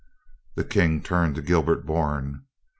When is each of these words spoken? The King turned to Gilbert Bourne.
The 0.55 0.63
King 0.63 1.03
turned 1.03 1.35
to 1.35 1.43
Gilbert 1.43 1.85
Bourne. 1.85 2.45